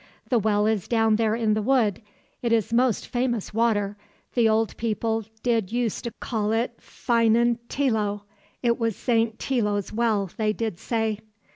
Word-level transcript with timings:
The 0.29 0.39
well 0.39 0.65
is 0.65 0.87
down 0.87 1.17
there 1.17 1.35
in 1.35 1.53
the 1.53 1.61
wood; 1.61 2.01
it 2.41 2.51
is 2.51 2.73
most 2.73 3.05
famous 3.05 3.53
water. 3.53 3.97
The 4.33 4.49
old 4.49 4.75
people 4.77 5.25
did 5.43 5.71
use 5.71 6.01
to 6.01 6.09
call 6.19 6.51
it 6.53 6.75
Ffynnon 6.79 7.59
Teilo; 7.69 8.23
it 8.63 8.79
was 8.79 8.95
Saint 8.95 9.37
Teilo's 9.37 9.93
Well, 9.93 10.31
they 10.37 10.53
did 10.53 10.79
say." 10.79 11.19